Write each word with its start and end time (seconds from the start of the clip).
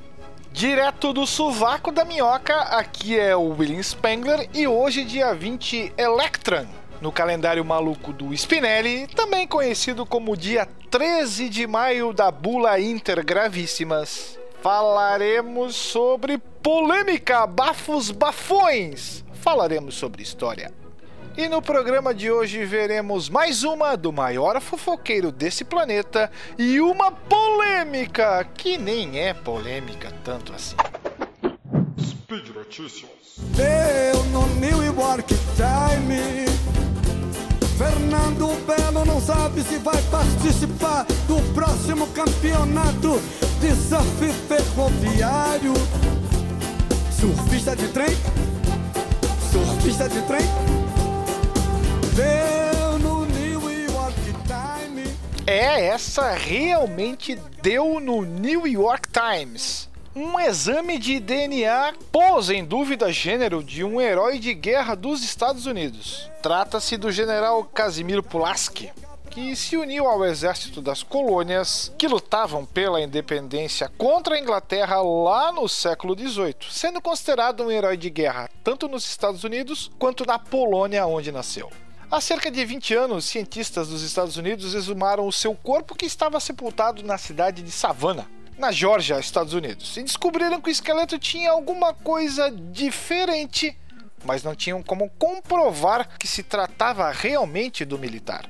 Direto 0.52 1.14
do 1.14 1.28
sovaco 1.28 1.92
da 1.92 2.06
minhoca, 2.06 2.56
aqui 2.56 3.18
é 3.18 3.36
o 3.36 3.50
William 3.50 3.84
Spengler 3.84 4.50
e 4.54 4.68
hoje, 4.68 5.04
dia 5.04 5.34
20, 5.34 5.94
Electron, 5.98 6.68
no 7.00 7.12
calendário 7.12 7.64
maluco 7.64 8.12
do 8.12 8.34
Spinelli, 8.34 9.08
também 9.08 9.48
conhecido 9.48 10.06
como 10.06 10.36
dia 10.36 10.68
13 10.90 11.50
de 11.50 11.68
maio 11.68 12.14
da 12.14 12.32
Bula 12.32 12.80
Intergravíssimas. 12.80 14.40
Falaremos 14.62 15.76
sobre 15.76 16.38
polêmica, 16.38 17.46
bafos, 17.46 18.12
bafões. 18.12 19.24
Falaremos 19.34 19.96
sobre 19.96 20.24
história. 20.24 20.74
E 21.38 21.48
no 21.48 21.62
programa 21.62 22.14
de 22.16 22.32
hoje 22.32 22.66
veremos 22.66 23.30
mais 23.30 23.64
uma 23.64 23.96
do 23.96 24.12
maior 24.12 24.60
fofoqueiro 24.60 25.32
desse 25.32 25.64
planeta 25.64 26.32
e 26.58 26.82
uma 26.82 27.12
polêmica 27.12 28.44
que 28.56 28.76
nem 28.78 29.20
é 29.20 29.36
polêmica 29.36 30.12
tanto 30.24 30.52
assim. 30.52 30.76
Speed 32.02 32.50
Notícias. 32.56 33.12
Eu 33.56 34.24
no 34.26 34.48
New 34.56 34.84
York 34.84 35.34
Times. 35.56 36.57
Fernando 37.78 38.48
Belo 38.66 39.06
não 39.06 39.22
sabe 39.22 39.62
se 39.62 39.78
vai 39.78 40.02
participar 40.10 41.06
do 41.28 41.40
próximo 41.54 42.08
campeonato 42.08 43.22
de 43.62 43.70
surf 43.76 44.34
ferroviário. 44.48 45.74
Surfista 47.12 47.76
de 47.76 47.88
trem? 47.90 48.10
Surfista 49.52 50.10
de 50.10 50.20
trem? 50.24 50.42
Deu 52.16 52.98
no 52.98 53.26
New 53.28 53.70
York 53.70 54.36
Times. 54.48 55.14
É, 55.46 55.86
essa 55.90 56.32
realmente 56.32 57.40
deu 57.62 58.00
no 58.00 58.24
New 58.24 58.66
York 58.66 59.08
Times. 59.12 59.88
Um 60.20 60.40
exame 60.40 60.98
de 60.98 61.20
DNA 61.20 61.94
pôs 62.12 62.50
em 62.50 62.66
dúvida 62.66 63.12
gênero 63.12 63.64
de 63.64 63.84
um 63.84 64.02
herói 64.02 64.40
de 64.40 64.52
guerra 64.52 64.96
dos 64.96 65.24
Estados 65.24 65.68
Unidos. 65.68 66.28
Trata-se 66.42 66.98
do 66.98 67.12
general 67.12 67.64
Casimiro 67.66 68.24
Pulaski, 68.24 68.92
que 69.30 69.56
se 69.56 69.78
uniu 69.78 70.08
ao 70.08 70.26
exército 70.26 70.82
das 70.82 71.04
colônias 71.04 71.94
que 72.00 72.08
lutavam 72.08 72.66
pela 72.66 73.00
independência 73.00 73.92
contra 73.96 74.34
a 74.34 74.40
Inglaterra 74.40 75.00
lá 75.04 75.52
no 75.52 75.70
século 75.70 76.18
XVIII, 76.18 76.56
sendo 76.68 77.00
considerado 77.00 77.64
um 77.64 77.70
herói 77.70 77.96
de 77.96 78.10
guerra 78.10 78.50
tanto 78.64 78.88
nos 78.88 79.08
Estados 79.08 79.44
Unidos 79.44 79.92
quanto 80.00 80.26
na 80.26 80.40
Polônia, 80.40 81.06
onde 81.06 81.32
nasceu. 81.32 81.70
Há 82.10 82.20
cerca 82.20 82.50
de 82.50 82.66
20 82.66 82.96
anos, 82.96 83.26
cientistas 83.26 83.90
dos 83.90 84.02
Estados 84.02 84.36
Unidos 84.36 84.74
exumaram 84.74 85.28
o 85.28 85.32
seu 85.32 85.54
corpo 85.54 85.94
que 85.94 86.08
estava 86.08 86.40
sepultado 86.40 87.04
na 87.04 87.20
cidade 87.20 87.62
de 87.62 87.70
Savannah, 87.70 88.26
na 88.58 88.72
Geórgia, 88.72 89.20
Estados 89.20 89.54
Unidos, 89.54 89.96
e 89.98 90.04
descobriram 90.04 90.60
que 90.60 90.70
o 90.70 90.72
esqueleto 90.72 91.20
tinha 91.20 91.52
alguma 91.52 91.94
coisa 91.94 92.52
diferente, 92.52 93.78
mas 94.26 94.44
não 94.44 94.56
tinham 94.56 94.82
como 94.82 95.10
comprovar 95.12 96.18
que 96.18 96.28
se 96.28 96.44
tratava 96.44 97.12
realmente 97.12 97.86
do 97.86 98.00
militar. 98.00 98.50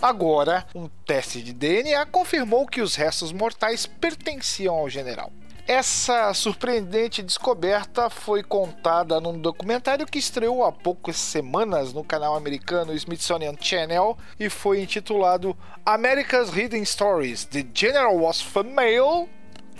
Agora, 0.00 0.66
um 0.74 0.88
teste 1.06 1.42
de 1.42 1.52
DNA 1.52 2.06
confirmou 2.06 2.66
que 2.66 2.80
os 2.80 2.94
restos 2.94 3.32
mortais 3.32 3.86
pertenciam 3.86 4.74
ao 4.74 4.88
general. 4.88 5.30
Essa 5.72 6.34
surpreendente 6.34 7.22
descoberta 7.22 8.10
foi 8.10 8.42
contada 8.42 9.20
num 9.20 9.38
documentário 9.38 10.04
que 10.04 10.18
estreou 10.18 10.64
há 10.64 10.72
poucas 10.72 11.14
semanas 11.14 11.92
no 11.92 12.02
canal 12.02 12.34
americano 12.34 12.92
Smithsonian 12.92 13.54
Channel 13.56 14.18
e 14.40 14.50
foi 14.50 14.82
intitulado 14.82 15.56
America's 15.86 16.48
Hidden 16.48 16.84
Stories: 16.84 17.44
The 17.44 17.64
General 17.72 18.16
Was 18.16 18.40
Female. 18.40 19.28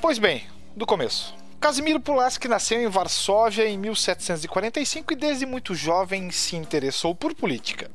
Pois 0.00 0.20
bem, 0.20 0.46
do 0.76 0.86
começo. 0.86 1.34
Casimiro 1.58 1.98
Pulaski 1.98 2.46
nasceu 2.46 2.80
em 2.80 2.86
Varsóvia 2.86 3.68
em 3.68 3.76
1745 3.76 5.12
e 5.12 5.16
desde 5.16 5.44
muito 5.44 5.74
jovem 5.74 6.30
se 6.30 6.54
interessou 6.54 7.16
por 7.16 7.34
política. 7.34 7.90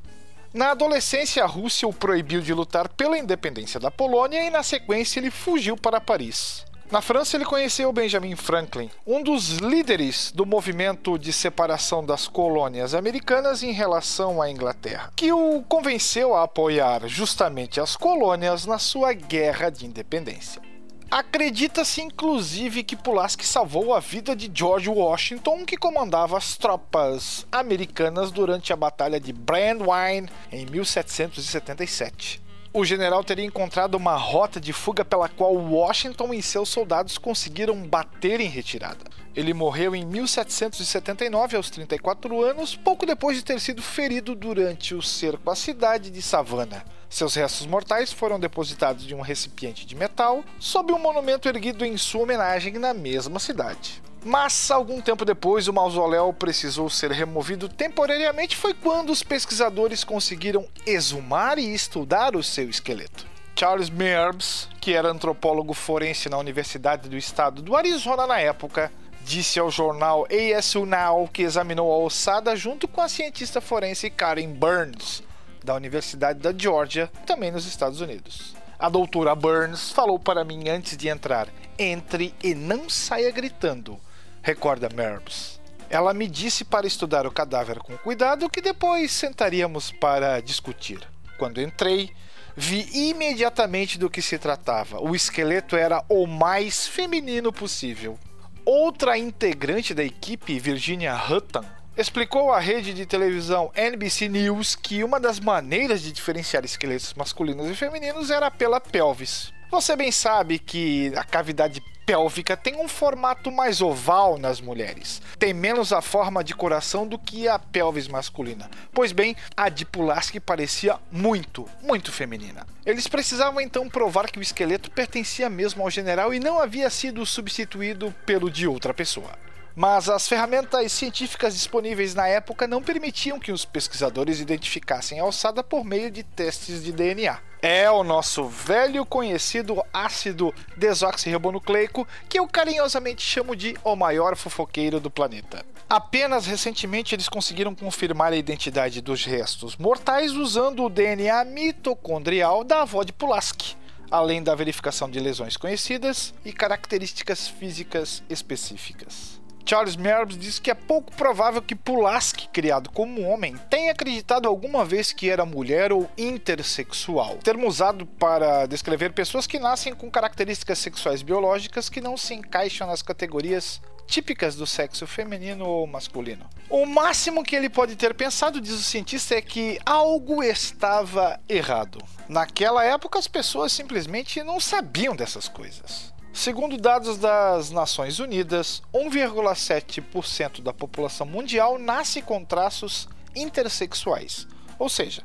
Na 0.53 0.71
adolescência, 0.71 1.41
a 1.45 1.47
Rússia 1.47 1.87
o 1.87 1.93
proibiu 1.93 2.41
de 2.41 2.53
lutar 2.53 2.89
pela 2.89 3.17
independência 3.17 3.79
da 3.79 3.89
Polônia 3.89 4.43
e, 4.43 4.49
na 4.49 4.63
sequência, 4.63 5.17
ele 5.17 5.31
fugiu 5.31 5.77
para 5.77 6.01
Paris. 6.01 6.65
Na 6.91 7.01
França, 7.01 7.35
ele 7.35 7.45
conheceu 7.45 7.91
Benjamin 7.91 8.35
Franklin, 8.35 8.91
um 9.07 9.23
dos 9.23 9.57
líderes 9.57 10.31
do 10.31 10.45
movimento 10.45 11.17
de 11.17 11.33
separação 11.33 12.05
das 12.05 12.27
colônias 12.27 12.93
americanas 12.93 13.63
em 13.63 13.71
relação 13.71 14.39
à 14.39 14.51
Inglaterra, 14.51 15.11
que 15.15 15.33
o 15.33 15.63
convenceu 15.67 16.35
a 16.35 16.43
apoiar 16.43 17.07
justamente 17.07 17.81
as 17.81 17.95
colônias 17.95 18.67
na 18.67 18.77
sua 18.77 19.13
guerra 19.13 19.71
de 19.71 19.87
independência. 19.87 20.61
Acredita-se 21.09 22.01
inclusive 22.01 22.83
que 22.83 22.95
Pulaski 22.95 23.45
salvou 23.45 23.91
a 23.91 23.99
vida 23.99 24.35
de 24.35 24.51
George 24.53 24.89
Washington, 24.89 25.65
que 25.65 25.77
comandava 25.77 26.37
as 26.37 26.55
tropas 26.55 27.47
americanas 27.51 28.31
durante 28.31 28.71
a 28.71 28.75
Batalha 28.75 29.19
de 29.19 29.33
Brandywine 29.33 30.29
em 30.51 30.65
1777 30.67 32.44
o 32.75 32.83
general 32.83 33.23
teria 33.23 33.45
encontrado 33.45 33.95
uma 33.95 34.17
rota 34.17 34.59
de 34.59 34.73
fuga 34.73 35.05
pela 35.05 35.29
qual 35.29 35.55
Washington 35.55 36.33
e 36.33 36.43
seus 36.43 36.67
soldados 36.67 37.17
conseguiram 37.17 37.87
bater 37.87 38.41
em 38.41 38.49
retirada. 38.49 39.05
Ele 39.33 39.53
morreu 39.53 39.95
em 39.95 40.05
1779, 40.05 41.55
aos 41.55 41.69
34 41.69 42.43
anos, 42.43 42.75
pouco 42.75 43.05
depois 43.05 43.37
de 43.37 43.45
ter 43.45 43.61
sido 43.61 43.81
ferido 43.81 44.35
durante 44.35 44.93
o 44.93 45.01
cerco 45.01 45.49
à 45.49 45.55
cidade 45.55 46.11
de 46.11 46.21
Savannah. 46.21 46.83
Seus 47.09 47.35
restos 47.35 47.65
mortais 47.65 48.11
foram 48.11 48.37
depositados 48.37 49.09
em 49.09 49.13
um 49.13 49.21
recipiente 49.21 49.85
de 49.85 49.95
metal 49.95 50.43
sob 50.59 50.91
um 50.91 50.99
monumento 50.99 51.47
erguido 51.47 51.85
em 51.85 51.95
sua 51.95 52.23
homenagem 52.23 52.73
na 52.73 52.93
mesma 52.93 53.39
cidade. 53.39 54.03
Mas, 54.27 54.71
algum 54.71 54.99
tempo 54.99 55.23
depois, 55.23 55.67
o 55.67 55.73
mausoléu 55.73 56.33
precisou 56.33 56.89
ser 56.89 57.11
removido 57.11 57.69
temporariamente. 57.69 58.57
Foi 58.57 58.73
quando 58.73 59.11
os 59.11 59.21
pesquisadores 59.21 60.03
conseguiram 60.03 60.65
exumar 60.83 61.59
e 61.59 61.71
estudar 61.71 62.35
o 62.35 62.41
seu 62.41 62.67
esqueleto. 62.67 63.27
Charles 63.55 63.87
Merbs, 63.87 64.67
que 64.81 64.93
era 64.93 65.11
antropólogo 65.11 65.75
forense 65.75 66.27
na 66.27 66.39
Universidade 66.39 67.07
do 67.07 67.15
Estado 67.15 67.61
do 67.61 67.75
Arizona 67.75 68.25
na 68.25 68.39
época, 68.39 68.91
disse 69.21 69.59
ao 69.59 69.69
jornal 69.69 70.25
ASU 70.57 70.87
Now 70.87 71.29
que 71.31 71.43
examinou 71.43 71.93
a 71.93 71.97
ossada 71.97 72.55
junto 72.55 72.87
com 72.87 73.01
a 73.01 73.07
cientista 73.07 73.61
forense 73.61 74.09
Karen 74.09 74.53
Burns, 74.53 75.21
da 75.63 75.75
Universidade 75.75 76.39
da 76.39 76.51
Georgia, 76.51 77.11
também 77.27 77.51
nos 77.51 77.67
Estados 77.67 78.01
Unidos. 78.01 78.55
A 78.79 78.89
doutora 78.89 79.35
Burns 79.35 79.91
falou 79.91 80.17
para 80.17 80.43
mim 80.43 80.67
antes 80.67 80.97
de 80.97 81.09
entrar: 81.09 81.47
entre 81.77 82.33
e 82.43 82.55
não 82.55 82.89
saia 82.89 83.29
gritando 83.29 83.99
recorda 84.45 84.87
Merbs. 84.93 85.59
Ela 85.89 86.13
me 86.13 86.27
disse 86.27 86.63
para 86.63 86.85
estudar 86.85 87.25
o 87.25 87.31
cadáver 87.31 87.79
com 87.79 87.97
cuidado 87.97 88.47
que 88.47 88.61
depois 88.61 89.11
sentaríamos 89.11 89.91
para 89.91 90.39
discutir. 90.39 90.99
Quando 91.39 91.59
entrei, 91.59 92.11
vi 92.55 92.87
imediatamente 93.09 93.97
do 93.97 94.07
que 94.07 94.21
se 94.21 94.37
tratava. 94.37 95.01
O 95.01 95.15
esqueleto 95.15 95.75
era 95.75 96.03
o 96.07 96.27
mais 96.27 96.87
feminino 96.87 97.51
possível. 97.51 98.19
Outra 98.63 99.17
integrante 99.17 99.95
da 99.95 100.03
equipe, 100.03 100.59
Virginia 100.59 101.15
Hutton, 101.15 101.65
explicou 101.97 102.53
à 102.53 102.59
rede 102.59 102.93
de 102.93 103.07
televisão 103.07 103.71
NBC 103.75 104.29
News 104.29 104.75
que 104.75 105.03
uma 105.03 105.19
das 105.19 105.39
maneiras 105.39 106.03
de 106.03 106.11
diferenciar 106.11 106.63
esqueletos 106.63 107.15
masculinos 107.15 107.67
e 107.67 107.75
femininos 107.75 108.29
era 108.29 108.51
pela 108.51 108.79
pelvis. 108.79 109.51
Você 109.71 109.95
bem 109.95 110.11
sabe 110.11 110.59
que 110.59 111.11
a 111.15 111.23
cavidade 111.23 111.81
pélvica 112.05 112.55
tem 112.55 112.75
um 112.75 112.87
formato 112.87 113.51
mais 113.51 113.81
oval 113.81 114.37
nas 114.37 114.61
mulheres. 114.61 115.21
Tem 115.39 115.53
menos 115.53 115.91
a 115.91 116.01
forma 116.01 116.43
de 116.43 116.53
coração 116.53 117.07
do 117.07 117.17
que 117.17 117.47
a 117.47 117.57
pelvis 117.57 118.07
masculina. 118.07 118.69
Pois 118.93 119.11
bem, 119.11 119.35
a 119.57 119.69
de 119.69 119.85
Pulaski 119.85 120.39
parecia 120.39 120.99
muito, 121.11 121.67
muito 121.81 122.11
feminina. 122.11 122.65
Eles 122.85 123.07
precisavam 123.07 123.59
então 123.59 123.89
provar 123.89 124.29
que 124.29 124.37
o 124.37 124.41
esqueleto 124.41 124.91
pertencia 124.91 125.49
mesmo 125.49 125.81
ao 125.81 125.89
general 125.89 126.33
e 126.33 126.39
não 126.39 126.59
havia 126.59 126.89
sido 126.89 127.25
substituído 127.25 128.13
pelo 128.25 128.51
de 128.51 128.67
outra 128.67 128.93
pessoa. 128.93 129.31
Mas 129.75 130.09
as 130.09 130.27
ferramentas 130.27 130.91
científicas 130.91 131.53
disponíveis 131.53 132.15
na 132.15 132.27
época 132.27 132.65
não 132.65 132.81
permitiam 132.81 133.39
que 133.39 133.51
os 133.51 133.65
pesquisadores 133.65 134.39
identificassem 134.39 135.19
a 135.19 135.23
alçada 135.23 135.63
por 135.63 135.83
meio 135.83 136.09
de 136.09 136.23
testes 136.23 136.83
de 136.83 136.91
DNA 136.91 137.39
é 137.67 137.89
o 137.89 138.03
nosso 138.03 138.47
velho 138.47 139.03
conhecido 139.03 139.83
ácido 139.91 140.53
desoxirribonucleico, 140.77 142.07
que 142.29 142.37
eu 142.37 142.47
carinhosamente 142.47 143.23
chamo 143.23 143.55
de 143.55 143.75
o 143.83 143.95
maior 143.95 144.35
fofoqueiro 144.35 144.99
do 144.99 145.09
planeta. 145.09 145.65
Apenas 145.89 146.45
recentemente 146.45 147.15
eles 147.15 147.27
conseguiram 147.27 147.73
confirmar 147.73 148.31
a 148.31 148.35
identidade 148.35 149.01
dos 149.01 149.25
restos 149.25 149.75
mortais 149.77 150.33
usando 150.33 150.83
o 150.83 150.89
DNA 150.91 151.43
mitocondrial 151.45 152.63
da 152.63 152.83
avó 152.83 153.01
de 153.01 153.11
Pulaski, 153.11 153.75
além 154.11 154.43
da 154.43 154.53
verificação 154.53 155.09
de 155.09 155.19
lesões 155.19 155.57
conhecidas 155.57 156.35
e 156.45 156.53
características 156.53 157.47
físicas 157.47 158.21
específicas. 158.29 159.43
Charles 159.65 159.95
Merbs 159.95 160.37
diz 160.37 160.59
que 160.59 160.69
é 160.69 160.75
pouco 160.75 161.11
provável 161.15 161.61
que 161.61 161.75
Pulaski, 161.75 162.47
criado 162.49 162.91
como 162.91 163.23
homem, 163.23 163.55
tenha 163.69 163.91
acreditado 163.91 164.47
alguma 164.47 164.85
vez 164.85 165.11
que 165.11 165.29
era 165.29 165.43
mulher 165.43 165.91
ou 165.91 166.09
intersexual, 166.17 167.37
termo 167.37 167.67
usado 167.67 168.05
para 168.05 168.67
descrever 168.67 169.11
pessoas 169.13 169.47
que 169.47 169.57
nascem 169.57 169.93
com 169.95 170.09
características 170.09 170.77
sexuais 170.77 171.23
biológicas 171.23 171.89
que 171.89 171.99
não 171.99 172.15
se 172.15 172.35
encaixam 172.35 172.87
nas 172.87 173.01
categorias 173.01 173.81
típicas 174.05 174.55
do 174.55 174.67
sexo 174.67 175.07
feminino 175.07 175.65
ou 175.65 175.87
masculino. 175.87 176.47
O 176.69 176.85
máximo 176.85 177.43
que 177.43 177.55
ele 177.55 177.69
pode 177.69 177.95
ter 177.95 178.13
pensado, 178.13 178.61
diz 178.61 178.73
o 178.73 178.83
cientista, 178.83 179.35
é 179.35 179.41
que 179.41 179.79
algo 179.85 180.43
estava 180.43 181.39
errado. 181.49 181.99
Naquela 182.29 182.83
época, 182.83 183.19
as 183.19 183.27
pessoas 183.27 183.73
simplesmente 183.73 184.43
não 184.43 184.59
sabiam 184.59 185.15
dessas 185.15 185.47
coisas. 185.47 186.13
Segundo 186.35 186.75
dados 186.75 187.17
das 187.17 187.71
Nações 187.71 188.19
Unidas, 188.19 188.83
1,7% 188.93 190.61
da 190.61 190.73
população 190.73 191.25
mundial 191.25 191.79
nasce 191.79 192.21
com 192.21 192.43
traços 192.43 193.07
intersexuais, 193.33 194.45
ou 194.77 194.89
seja, 194.89 195.23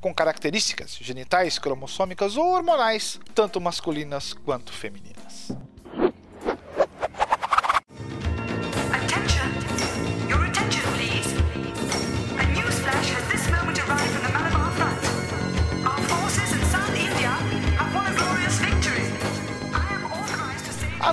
com 0.00 0.14
características 0.14 0.96
genitais, 1.00 1.58
cromossômicas 1.58 2.36
ou 2.36 2.46
hormonais, 2.46 3.18
tanto 3.34 3.60
masculinas 3.60 4.32
quanto 4.32 4.72
femininas. 4.72 5.50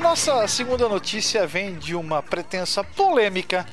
Nossa 0.09 0.47
segunda 0.47 0.89
notícia 0.89 1.45
vem 1.45 1.77
de 1.77 1.93
uma 1.93 2.23
pretensa 2.23 2.83
polêmica 2.83 3.63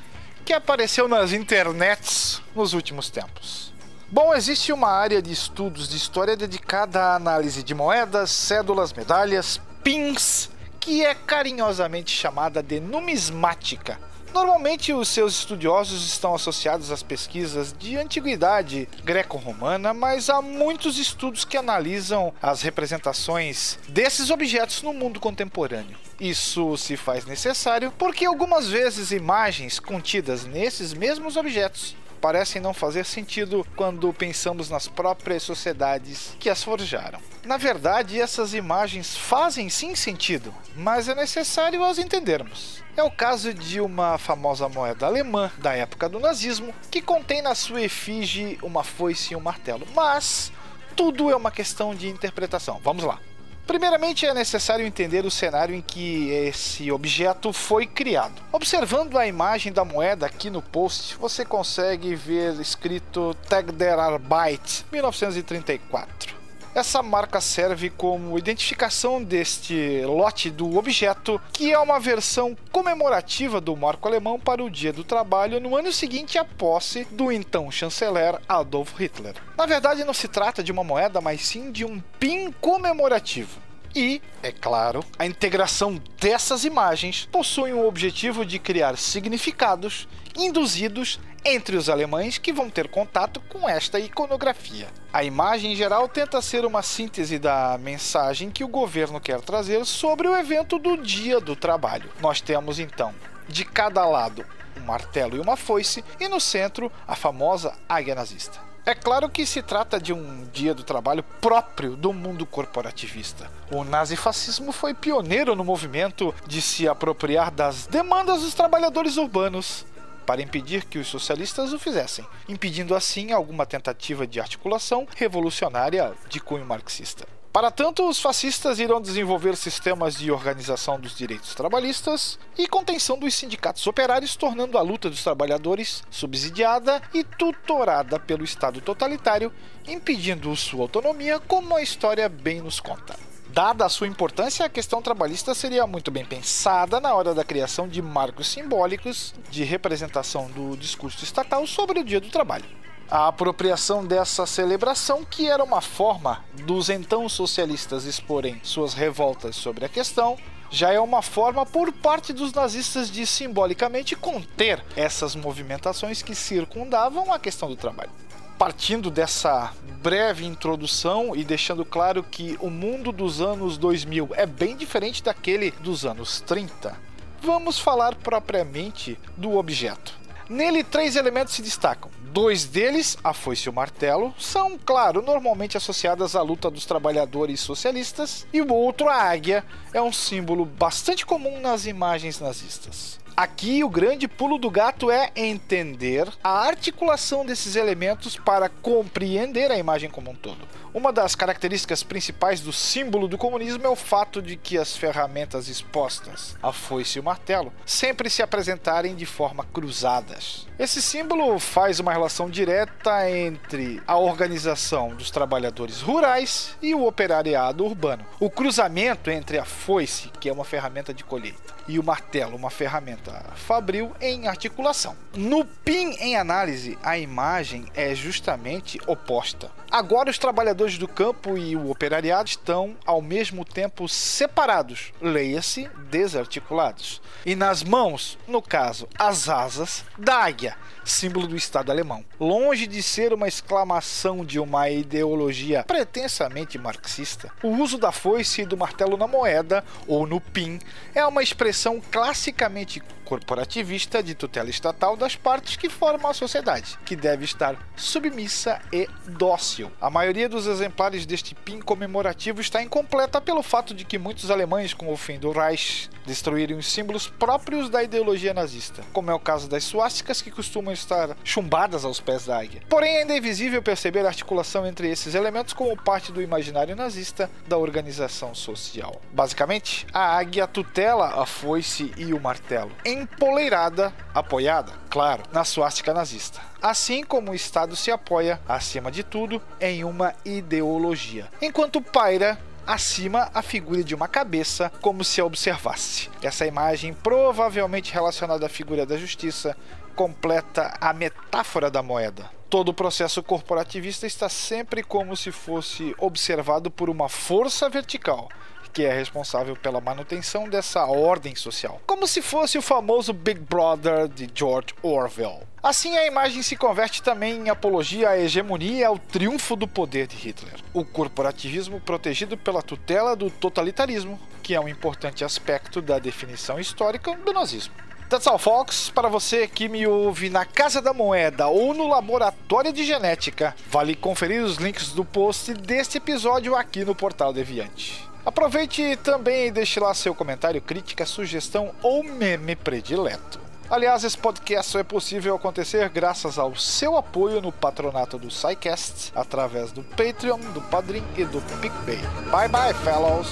que 0.45 0.53
apareceu 0.53 1.09
nas 1.09 1.33
internets 1.33 2.43
nos 2.55 2.75
últimos 2.75 3.09
tempos. 3.09 3.73
Bom, 4.13 4.35
existe 4.35 4.71
uma 4.71 4.91
área 4.91 5.23
de 5.23 5.33
estudos 5.33 5.89
de 5.89 5.97
história 5.97 6.37
dedicada 6.37 7.03
à 7.03 7.15
análise 7.15 7.63
de 7.63 7.75
moedas, 7.75 8.31
cédulas, 8.31 8.93
medalhas, 8.93 9.59
pins, 9.83 10.51
que 10.79 11.03
é 11.03 11.15
carinhosamente 11.15 12.15
chamada 12.15 12.63
de 12.63 12.81
numismática. 12.81 13.99
Normalmente, 14.37 14.93
os 14.93 15.09
seus 15.09 15.33
estudiosos 15.39 16.07
estão 16.07 16.35
associados 16.35 16.93
às 16.93 17.03
pesquisas 17.03 17.73
de 17.73 17.97
antiguidade 17.97 18.87
greco-romana, 19.03 19.95
mas 19.95 20.29
há 20.29 20.43
muitos 20.43 20.99
estudos 20.99 21.43
que 21.43 21.57
analisam 21.57 22.35
as 22.43 22.61
representações 22.61 23.79
desses 23.89 24.29
objetos 24.29 24.83
no 24.83 24.93
mundo 24.93 25.19
contemporâneo. 25.19 25.97
Isso 26.21 26.77
se 26.77 26.99
faz 26.99 27.25
necessário 27.25 27.91
porque 27.97 28.27
algumas 28.27 28.69
vezes 28.69 29.11
imagens 29.11 29.81
contidas 29.81 30.45
nesses 30.45 30.93
mesmos 30.93 31.39
objetos 31.39 31.97
parecem 32.27 32.61
não 32.61 32.75
fazer 32.75 33.05
sentido 33.05 33.65
quando 33.77 34.13
pensamos 34.13 34.69
nas 34.69 34.89
próprias 34.89 35.45
sociedades 35.45 36.37
que 36.41 36.51
as 36.51 36.61
forjaram. 36.61 37.21
Na 37.45 37.57
verdade, 37.57 38.21
essas 38.21 38.53
imagens 38.53 39.17
fazem 39.17 39.71
sim 39.71 39.95
sentido, 39.95 40.53
mas 40.75 41.09
é 41.09 41.15
necessário 41.15 41.85
as 41.85 41.99
entendermos. 41.99 42.83
É 42.97 43.03
o 43.05 43.13
caso 43.13 43.55
de 43.55 43.81
uma 43.81 44.19
famosa 44.19 44.69
moeda 44.69 45.07
alemã 45.07 45.53
da 45.59 45.77
época 45.77 46.09
do 46.09 46.19
nazismo 46.19 46.75
que 46.91 47.01
contém 47.01 47.41
na 47.41 47.55
sua 47.55 47.83
efígie 47.83 48.59
uma 48.61 48.83
foice 48.83 49.35
e 49.35 49.37
um 49.37 49.41
martelo, 49.41 49.87
mas 49.95 50.51
tudo 50.97 51.31
é 51.31 51.37
uma 51.37 51.53
questão 51.53 51.95
de 51.95 52.09
interpretação. 52.09 52.81
Vamos 52.83 53.05
lá. 53.05 53.21
Primeiramente, 53.67 54.25
é 54.25 54.33
necessário 54.33 54.87
entender 54.87 55.27
o 55.27 55.31
cenário 55.31 55.75
em 55.75 55.83
que 55.83 56.31
esse 56.31 56.93
objeto 56.93 57.53
foi 57.53 57.85
criado. 57.85 58.41
Observando 58.53 59.19
a 59.19 59.27
imagem 59.27 59.73
da 59.73 59.85
moeda 59.85 60.25
aqui 60.25 60.49
no 60.51 60.63
post, 60.63 61.17
você 61.17 61.45
consegue 61.45 62.15
ver 62.15 62.61
escrito 62.61 63.35
Tag 63.49 63.73
der 63.73 63.99
Arbeit 63.99 64.87
1934. 64.93 66.36
Essa 66.77 67.03
marca 67.03 67.41
serve 67.41 67.89
como 67.89 68.39
identificação 68.39 69.25
deste 69.25 70.03
lote 70.05 70.51
do 70.51 70.77
objeto, 70.77 71.41
que 71.51 71.73
é 71.73 71.79
uma 71.79 71.99
versão 71.99 72.55
comemorativa 72.71 73.63
do 73.63 73.75
marco 73.75 74.07
alemão 74.07 74.39
para 74.39 74.63
o 74.63 74.69
Dia 74.69 74.93
do 74.93 75.03
Trabalho 75.03 75.59
no 75.59 75.75
ano 75.75 75.91
seguinte 75.91 76.37
à 76.37 76.45
posse 76.45 77.05
do 77.11 77.33
então 77.33 77.71
chanceler 77.71 78.39
Adolf 78.47 78.93
Hitler. 79.01 79.37
Na 79.57 79.65
verdade, 79.65 80.05
não 80.05 80.13
se 80.13 80.29
trata 80.29 80.63
de 80.63 80.71
uma 80.71 80.85
moeda, 80.85 81.19
mas 81.19 81.47
sim 81.47 81.73
de 81.73 81.83
um 81.83 81.99
pin 82.21 82.53
comemorativo. 82.61 83.66
E, 83.97 84.21
é 84.43 84.53
claro, 84.53 85.03
a 85.19 85.25
integração 85.25 85.99
dessas 86.21 86.67
imagens 86.67 87.27
possui 87.33 87.73
o 87.73 87.89
objetivo 87.89 88.45
de 88.45 88.59
criar 88.59 88.99
significados 88.99 90.07
induzidos 90.37 91.19
entre 91.43 91.79
os 91.79 91.89
alemães 91.89 92.37
que 92.37 92.53
vão 92.53 92.69
ter 92.69 92.89
contato 92.89 93.41
com 93.49 93.67
esta 93.67 93.99
iconografia. 93.99 94.89
A 95.11 95.25
imagem 95.25 95.73
em 95.73 95.77
geral 95.77 96.07
tenta 96.11 96.43
ser 96.43 96.67
uma 96.67 96.83
síntese 96.83 97.39
da 97.39 97.79
mensagem 97.79 98.51
que 98.51 98.63
o 98.63 98.69
governo 98.69 99.19
quer 99.19 99.41
trazer 99.41 99.87
sobre 99.87 100.29
o 100.29 100.37
evento 100.37 100.79
do 100.79 100.99
Dia 100.99 101.41
do 101.41 101.57
Trabalho. 101.57 102.13
Nós 102.21 102.43
temos 102.43 102.79
então, 102.79 103.15
de 103.49 103.65
cada 103.65 104.05
lado, 104.05 104.45
um 104.77 104.85
martelo 104.85 105.39
e 105.39 105.41
uma 105.41 105.57
foice, 105.57 106.05
e 106.21 106.29
no 106.29 106.39
centro, 106.39 106.93
a 107.09 107.17
famosa 107.17 107.73
águia 107.89 108.15
nazista. 108.15 108.61
É 108.89 108.95
claro 108.95 109.29
que 109.29 109.45
se 109.45 109.63
trata 109.63 109.99
de 109.99 110.13
um 110.13 110.45
dia 110.53 110.73
do 110.73 110.85
trabalho 110.85 111.25
próprio 111.41 111.97
do 111.97 112.13
mundo 112.13 112.47
corporativista. 112.47 113.51
O 113.69 113.83
nazifascismo 113.83 114.71
foi 114.71 114.95
pioneiro 114.95 115.57
no 115.57 115.65
movimento 115.65 116.33
de 116.47 116.63
se 116.63 116.87
apropriar 116.87 117.51
das 117.51 117.89
demandas 117.89 118.43
dos 118.43 118.55
trabalhadores 118.55 119.17
urbanos 119.17 119.85
para 120.25 120.41
impedir 120.41 120.85
que 120.85 121.01
os 121.01 121.09
socialistas 121.09 121.73
o 121.73 121.81
fizessem, 121.81 122.25
impedindo 122.49 122.95
assim 122.95 123.33
alguma 123.33 123.67
tentativa 123.67 124.25
de 124.25 124.39
articulação 124.39 125.05
revolucionária 125.17 126.13
de 126.29 126.39
cunho 126.39 126.65
marxista. 126.65 127.27
Para 127.57 127.71
tanto, 127.71 128.07
os 128.07 128.21
fascistas 128.21 128.79
irão 128.79 129.01
desenvolver 129.01 129.57
sistemas 129.57 130.15
de 130.15 130.31
organização 130.31 131.01
dos 131.01 131.17
direitos 131.17 131.55
trabalhistas 131.55 132.39
e 132.59 132.69
contenção 132.69 133.19
dos 133.19 133.35
sindicatos 133.35 133.87
operários, 133.87 134.37
tornando 134.37 134.77
a 134.77 134.83
luta 134.83 135.09
dos 135.09 135.25
trabalhadores 135.25 136.03
subsidiada 136.11 137.01
e 137.15 137.25
tutorada 137.25 138.21
pelo 138.21 138.45
Estado 138.45 138.83
totalitário, 138.83 139.51
impedindo 139.89 140.55
sua 140.55 140.83
autonomia, 140.83 141.41
como 141.41 141.75
a 141.75 141.81
história 141.81 142.29
bem 142.29 142.61
nos 142.61 142.79
conta. 142.79 143.19
Dada 143.49 143.87
a 143.87 143.89
sua 143.89 144.07
importância, 144.07 144.67
a 144.67 144.69
questão 144.69 145.01
trabalhista 145.01 145.55
seria 145.55 145.87
muito 145.87 146.11
bem 146.11 146.27
pensada 146.27 147.01
na 147.01 147.15
hora 147.15 147.33
da 147.33 147.43
criação 147.43 147.89
de 147.89 148.03
marcos 148.03 148.49
simbólicos 148.49 149.33
de 149.49 149.65
representação 149.65 150.51
do 150.51 150.77
discurso 150.77 151.25
estatal 151.25 151.67
sobre 151.67 152.01
o 152.01 152.05
Dia 152.05 152.21
do 152.21 152.29
Trabalho. 152.29 152.86
A 153.09 153.29
apropriação 153.29 154.05
dessa 154.05 154.45
celebração, 154.47 155.25
que 155.25 155.49
era 155.49 155.63
uma 155.63 155.81
forma 155.81 156.45
dos 156.65 156.91
então 156.91 157.29
socialistas 157.29 158.05
exporem 158.05 158.61
suas 158.65 158.95
revoltas 158.95 159.55
sobre 159.55 159.85
a 159.85 159.89
questão, 159.89 160.37
já 160.71 160.93
é 160.93 160.99
uma 160.99 161.23
forma 161.23 161.65
por 161.65 161.93
parte 161.93 162.33
dos 162.33 162.53
nazistas 162.53 163.09
de 163.09 163.25
simbolicamente 163.25 164.17
conter 164.17 164.85
essas 164.97 165.37
movimentações 165.37 166.21
que 166.21 166.35
circundavam 166.35 167.33
a 167.33 167.39
questão 167.39 167.69
do 167.69 167.77
trabalho. 167.77 168.11
Partindo 168.59 169.09
dessa 169.09 169.73
breve 170.03 170.45
introdução 170.45 171.37
e 171.37 171.45
deixando 171.45 171.85
claro 171.85 172.25
que 172.25 172.59
o 172.61 172.71
mundo 172.71 173.13
dos 173.13 173.41
anos 173.41 173.79
2000 173.79 174.31
é 174.33 174.47
bem 174.47 174.77
diferente 174.77 175.23
daquele 175.23 175.71
dos 175.71 176.05
anos 176.05 176.41
30, 176.41 176.99
vamos 177.41 177.79
falar 177.79 178.17
propriamente 178.17 179.17
do 179.37 179.57
objeto. 179.57 180.26
Nele, 180.49 180.85
três 180.85 181.17
elementos 181.17 181.55
se 181.55 181.63
destacam. 181.63 182.11
Dois 182.21 182.67
deles, 182.67 183.17
a 183.25 183.33
foice 183.33 183.67
e 183.67 183.71
o 183.71 183.73
martelo, 183.73 184.33
são, 184.39 184.79
claro, 184.79 185.23
normalmente 185.23 185.77
associadas 185.77 186.37
à 186.37 186.43
luta 186.43 186.71
dos 186.71 186.87
trabalhadores 186.87 187.61
socialistas, 187.61 188.47
e 188.53 188.61
o 188.61 188.73
outro, 188.73 189.09
a 189.09 189.15
águia, 189.15 189.65
é 189.93 190.01
um 190.01 190.13
símbolo 190.13 190.65
bastante 190.65 191.27
comum 191.27 191.61
nas 191.61 191.87
imagens 191.87 192.39
nazistas. 192.39 193.19
Aqui 193.37 193.85
o 193.85 193.91
grande 193.91 194.27
pulo 194.27 194.57
do 194.57 194.71
gato 194.71 195.11
é 195.11 195.31
entender 195.37 196.27
a 196.43 196.67
articulação 196.67 197.45
desses 197.45 197.77
elementos 197.77 198.35
para 198.35 198.71
compreender 198.71 199.71
a 199.71 199.77
imagem 199.77 200.09
como 200.09 200.31
um 200.31 200.35
todo. 200.35 200.67
Uma 200.95 201.13
das 201.13 201.35
características 201.35 202.03
principais 202.03 202.63
do 202.63 202.73
símbolo 202.73 203.29
do 203.29 203.37
comunismo 203.37 203.85
é 203.85 203.89
o 203.91 203.95
fato 203.95 204.41
de 204.41 204.57
que 204.57 204.79
as 204.79 204.97
ferramentas 204.97 205.69
expostas, 205.69 206.57
a 206.63 206.73
foice 206.73 207.19
e 207.19 207.21
o 207.21 207.23
martelo, 207.23 207.71
sempre 207.85 208.31
se 208.31 208.43
apresentarem 208.43 209.15
de 209.15 209.27
forma 209.27 209.63
cruzadas. 209.65 210.67
Esse 210.79 211.03
símbolo 211.03 211.59
faz 211.59 212.01
uma 212.01 212.15
relação 212.15 212.49
direta 212.49 213.31
entre 213.31 214.03
a 214.07 214.17
organização 214.17 215.15
dos 215.15 215.31
trabalhadores 215.31 216.01
rurais 216.01 216.75
e 216.81 216.95
o 216.95 217.07
operariado 217.07 217.85
urbano. 217.85 218.25
O 218.41 218.49
cruzamento 218.49 219.31
entre 219.31 219.59
a 219.59 219.67
foice, 219.67 220.31
que 220.41 220.49
é 220.49 220.53
uma 220.53 220.65
ferramenta 220.65 221.13
de 221.13 221.23
colheita, 221.23 221.75
e 221.87 221.99
o 221.99 222.03
martelo, 222.03 222.57
uma 222.57 222.71
ferramenta 222.71 223.26
resposta 223.27 223.57
fabril 223.57 224.13
em 224.21 224.47
articulação. 224.47 225.17
No 225.35 225.65
PIN 225.65 226.13
em 226.21 226.37
análise, 226.37 226.97
a 227.03 227.19
imagem 227.19 227.87
é 227.95 228.15
justamente 228.15 229.01
oposta. 229.07 229.71
Agora 229.91 230.31
os 230.31 230.39
trabalhadores 230.39 230.99
do 230.99 231.09
campo 231.09 231.57
e 231.57 231.77
o 231.77 231.91
operariado 231.91 232.49
estão 232.49 232.97
ao 233.05 233.23
mesmo 233.23 233.65
tempo 233.65 234.09
separados, 234.09 235.13
leia-se 235.21 235.89
desarticulados. 236.11 237.21
E 237.45 237.55
nas 237.55 237.83
mãos, 237.83 238.39
no 238.47 238.61
caso, 238.61 239.09
as 239.19 239.49
asas 239.49 240.05
da 240.19 240.45
águia, 240.45 240.77
símbolo 241.05 241.47
do 241.47 241.57
Estado 241.57 241.93
alemão. 241.93 242.25
Longe 242.39 242.87
de 242.87 243.03
ser 243.03 243.33
uma 243.33 243.47
exclamação 243.47 244.45
de 244.45 244.59
uma 244.59 244.91
ideologia 244.91 245.85
pretensamente 245.85 246.79
marxista, 246.79 247.51
o 247.63 247.69
uso 247.69 247.97
da 247.97 248.11
foice 248.11 248.63
e 248.63 248.67
do 248.67 248.77
martelo 248.77 249.17
na 249.17 249.27
moeda 249.27 249.85
ou 250.07 250.27
no 250.27 250.41
PIN 250.41 250.79
é 251.15 251.25
uma 251.25 251.43
expressão 251.43 252.01
classicamente 252.11 253.01
corporativista 253.25 254.23
de 254.23 254.35
tutela 254.35 254.71
estatal 254.71 255.17
das 255.17 255.37
partes 255.37 255.77
que 255.77 255.89
formam 255.89 256.31
a 256.31 256.35
sociedade, 256.35 256.99
que 257.05 257.17
deve 257.17 257.45
estar 257.45 257.77
submissa 257.97 258.81
e 258.93 259.09
dócil. 259.27 259.91
A 260.01 260.11
maioria 260.11 260.49
dos 260.49 260.67
exemplares 260.67 261.27
deste 261.27 261.55
PIN 261.55 261.81
comemorativo 261.81 262.61
está 262.61 262.83
incompleta 262.83 263.41
pelo 263.41 263.63
fato 263.63 263.95
de 263.95 264.05
que 264.05 264.19
muitos 264.19 264.51
alemães, 264.51 264.95
com 264.95 265.13
o 265.13 265.17
fim 265.17 265.39
do 265.39 265.51
Reich, 265.51 266.09
destruíram 266.27 266.77
os 266.77 266.91
símbolos 266.91 267.29
próprios 267.29 267.89
da 267.89 268.03
ideologia 268.03 268.53
nazista, 268.53 269.03
como 269.13 269.31
é 269.31 269.35
o 269.35 269.41
caso 269.41 269.69
das 269.69 269.85
suásticas 269.85 270.43
que 270.43 270.51
costumam 270.51 270.93
estar 270.93 271.37
chumbadas 271.45 272.05
aos 272.05 272.21
pés 272.21 272.47
da 272.47 272.59
águia. 272.59 272.83
Porém, 272.89 273.19
ainda 273.19 273.37
é 273.37 273.41
visível 273.41 273.83
perceber 273.83 274.25
a 274.25 274.29
articulação 274.29 274.87
entre 274.87 275.09
esses 275.09 275.35
elementos 275.35 275.73
como 275.73 275.97
parte 275.97 276.33
do 276.33 276.43
imaginário 276.43 276.97
nazista 276.97 277.51
da 277.67 277.79
organização 277.79 278.55
social. 278.55 279.21
Basicamente, 279.33 280.07
a 280.13 280.37
águia 280.37 280.67
tutela 280.67 281.43
a 281.43 281.47
foice 281.47 282.13
e 282.17 282.35
o 282.35 282.41
martelo, 282.41 282.93
empoleirada, 283.05 284.13
apoiada, 284.35 284.93
claro, 285.09 285.43
na 285.53 285.65
suástica 285.65 286.13
nazista. 286.13 286.61
Assim 286.83 287.23
como 287.25 287.53
o 287.53 287.55
Estado 287.55 287.97
se 287.97 288.11
apoia, 288.11 288.61
acima 288.69 289.11
de 289.11 289.23
tudo, 289.23 289.61
em 289.81 290.05
uma 290.05 290.35
ideologia, 290.45 291.49
enquanto 291.61 292.03
paira 292.03 292.59
acima 292.87 293.51
a 293.53 293.63
figura 293.63 294.05
de 294.05 294.15
uma 294.15 294.29
cabeça, 294.29 294.91
como 295.01 295.25
se 295.25 295.41
a 295.41 295.45
observasse. 295.45 296.31
Essa 296.43 296.67
imagem, 296.67 297.13
provavelmente 297.13 298.13
relacionada 298.13 298.67
à 298.67 298.69
figura 298.69 299.05
da 299.05 299.17
justiça, 299.17 299.77
completa 300.15 300.97
a 301.01 301.13
metáfora 301.13 301.91
da 301.91 302.03
moeda. 302.03 302.51
Todo 302.71 302.89
o 302.89 302.95
processo 302.95 303.43
corporativista 303.43 304.27
está 304.27 304.49
sempre 304.49 305.03
como 305.03 305.37
se 305.37 305.53
fosse 305.53 306.15
observado 306.19 306.91
por 306.91 307.09
uma 307.09 307.29
força 307.29 307.89
vertical, 307.89 308.49
que 308.97 309.05
é 309.05 309.13
responsável 309.13 309.77
pela 309.77 310.01
manutenção 310.01 310.71
dessa 310.71 311.05
ordem 311.05 311.55
social, 311.55 312.01
como 312.07 312.27
se 312.27 312.41
fosse 312.41 312.79
o 312.79 312.83
famoso 312.83 313.31
Big 313.35 313.61
Brother 313.61 314.27
de 314.27 314.49
George 314.55 314.95
Orwell. 315.03 315.65
Assim, 315.83 316.17
a 316.17 316.27
imagem 316.27 316.63
se 316.63 316.77
converte 316.77 317.23
também 317.23 317.61
em 317.61 317.69
apologia 317.69 318.31
à 318.31 318.39
hegemonia 318.39 319.01
e 319.01 319.05
ao 319.05 319.19
triunfo 319.19 319.77
do 319.77 319.87
poder 319.87 320.27
de 320.27 320.37
Hitler. 320.37 320.77
O 320.95 321.05
corporativismo 321.05 322.01
protegido 322.01 322.57
pela 322.57 322.81
tutela 322.81 323.37
do 323.37 323.51
totalitarismo, 323.51 324.41
que 324.63 324.75
é 324.75 324.81
um 324.81 324.89
importante 324.89 325.45
aspecto 325.45 326.01
da 326.01 326.19
definição 326.19 326.81
histórica 326.81 327.37
do 327.37 327.53
nazismo. 327.53 327.93
That's 328.31 328.47
all, 328.47 328.59
folks. 328.59 329.11
Para 329.11 329.29
você 329.29 329.69
que 329.69 329.91
me 329.91 330.07
ouve 330.07 330.49
na 330.49 330.65
Casa 330.65 331.03
da 331.03 331.13
Moeda 331.13 331.67
ou 331.67 331.93
no 331.93 332.09
Laboratório 332.09 332.95
de 332.95 333.05
Genética, 333.05 333.77
vale 333.91 334.17
conferir 334.17 334.63
os 334.63 334.77
links 334.77 335.13
do 335.13 335.23
post 335.23 335.75
deste 335.75 336.17
episódio 336.17 336.75
aqui 336.75 337.05
no 337.05 337.15
Portal 337.15 337.53
Deviante. 337.53 338.27
Aproveite 338.47 339.17
também 339.17 339.67
e 339.67 339.71
deixe 339.73 339.99
lá 339.99 340.15
seu 340.15 340.33
comentário, 340.33 340.81
crítica, 340.81 341.27
sugestão 341.27 341.91
ou 342.01 342.23
meme 342.23 342.77
predileto. 342.77 343.59
Aliás, 343.91 344.23
esse 344.23 344.39
podcast 344.39 344.93
só 344.93 345.01
é 345.01 345.03
possível 345.03 345.57
acontecer 345.57 346.09
graças 346.09 346.57
ao 346.57 346.75
seu 346.77 347.17
apoio 347.17 347.61
no 347.61 347.73
patronato 347.73 348.39
do 348.39 348.49
SciCast, 348.49 349.33
através 349.35 349.91
do 349.91 350.03
Patreon, 350.03 350.61
do 350.73 350.81
Padrim 350.81 351.25
e 351.37 351.45
do 351.45 351.61
PicPay. 351.81 352.19
Bye 352.51 352.69
bye, 352.69 352.95
fellows! 352.95 353.49